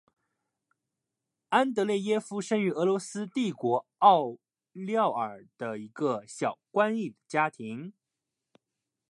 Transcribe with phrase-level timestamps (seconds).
[1.49, 4.39] 安德列耶夫生于俄罗斯帝国奥
[4.71, 7.93] 廖尔的一个小官吏家庭。